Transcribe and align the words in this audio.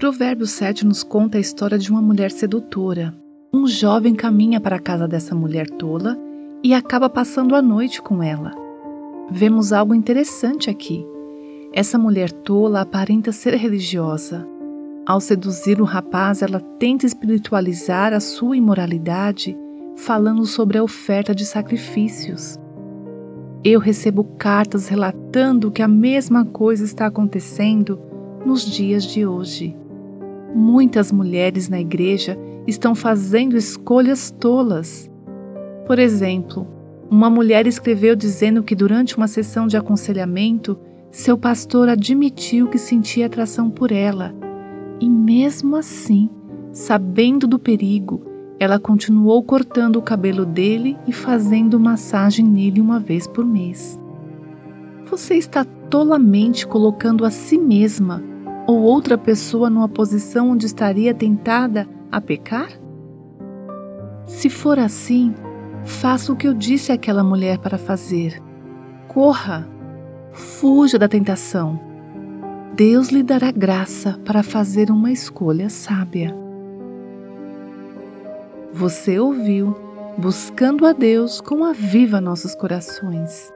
Provérbios 0.00 0.52
7 0.52 0.86
nos 0.86 1.02
conta 1.02 1.36
a 1.36 1.40
história 1.42 1.76
de 1.76 1.90
uma 1.90 2.00
mulher 2.00 2.30
sedutora. 2.30 3.14
Um 3.52 3.66
jovem 3.66 4.14
caminha 4.14 4.58
para 4.58 4.76
a 4.76 4.80
casa 4.80 5.06
dessa 5.06 5.34
mulher 5.34 5.68
tola 5.68 6.16
e 6.64 6.72
acaba 6.72 7.10
passando 7.10 7.54
a 7.54 7.60
noite 7.60 8.00
com 8.00 8.22
ela. 8.22 8.50
Vemos 9.30 9.74
algo 9.74 9.94
interessante 9.94 10.70
aqui. 10.70 11.06
Essa 11.70 11.98
mulher 11.98 12.32
tola 12.32 12.80
aparenta 12.80 13.30
ser 13.30 13.54
religiosa. 13.56 14.48
Ao 15.06 15.20
seduzir 15.20 15.82
o 15.82 15.84
rapaz, 15.84 16.40
ela 16.40 16.60
tenta 16.78 17.04
espiritualizar 17.04 18.14
a 18.14 18.20
sua 18.20 18.56
imoralidade, 18.56 19.54
falando 19.96 20.46
sobre 20.46 20.78
a 20.78 20.82
oferta 20.82 21.34
de 21.34 21.44
sacrifícios. 21.44 22.58
Eu 23.62 23.78
recebo 23.78 24.24
cartas 24.38 24.88
relatando 24.88 25.70
que 25.70 25.82
a 25.82 25.88
mesma 25.88 26.46
coisa 26.46 26.86
está 26.86 27.04
acontecendo 27.04 28.00
nos 28.46 28.64
dias 28.64 29.04
de 29.04 29.26
hoje. 29.26 29.76
Muitas 30.54 31.12
mulheres 31.12 31.68
na 31.68 31.80
igreja 31.80 32.36
estão 32.66 32.94
fazendo 32.94 33.56
escolhas 33.56 34.30
tolas. 34.30 35.10
Por 35.86 35.98
exemplo, 35.98 36.66
uma 37.10 37.30
mulher 37.30 37.66
escreveu 37.66 38.16
dizendo 38.16 38.62
que 38.62 38.74
durante 38.74 39.16
uma 39.16 39.28
sessão 39.28 39.66
de 39.66 39.76
aconselhamento, 39.76 40.78
seu 41.10 41.36
pastor 41.36 41.88
admitiu 41.88 42.68
que 42.68 42.78
sentia 42.78 43.26
atração 43.26 43.70
por 43.70 43.92
ela. 43.92 44.34
E 45.00 45.08
mesmo 45.08 45.76
assim, 45.76 46.30
sabendo 46.72 47.46
do 47.46 47.58
perigo, 47.58 48.22
ela 48.58 48.78
continuou 48.78 49.42
cortando 49.42 49.96
o 49.96 50.02
cabelo 50.02 50.44
dele 50.44 50.96
e 51.06 51.12
fazendo 51.12 51.80
massagem 51.80 52.44
nele 52.44 52.80
uma 52.80 53.00
vez 53.00 53.26
por 53.26 53.44
mês. 53.44 53.98
Você 55.06 55.34
está 55.34 55.64
tolamente 55.64 56.66
colocando 56.66 57.24
a 57.24 57.30
si 57.30 57.58
mesma 57.58 58.22
ou 58.70 58.82
outra 58.82 59.18
pessoa 59.18 59.68
numa 59.68 59.88
posição 59.88 60.50
onde 60.50 60.64
estaria 60.64 61.12
tentada 61.12 61.88
a 62.10 62.20
pecar? 62.20 62.70
Se 64.26 64.48
for 64.48 64.78
assim, 64.78 65.34
faça 65.84 66.32
o 66.32 66.36
que 66.36 66.46
eu 66.46 66.54
disse 66.54 66.92
àquela 66.92 67.24
mulher 67.24 67.58
para 67.58 67.76
fazer. 67.76 68.40
Corra, 69.08 69.68
fuja 70.32 70.98
da 70.98 71.08
tentação. 71.08 71.80
Deus 72.76 73.08
lhe 73.08 73.24
dará 73.24 73.50
graça 73.50 74.18
para 74.24 74.42
fazer 74.42 74.88
uma 74.88 75.10
escolha 75.10 75.68
sábia. 75.68 76.32
Você 78.72 79.18
ouviu 79.18 79.76
Buscando 80.16 80.86
a 80.86 80.92
Deus 80.92 81.40
com 81.40 81.64
a 81.64 81.72
Viva 81.72 82.20
Nossos 82.20 82.54
Corações. 82.54 83.52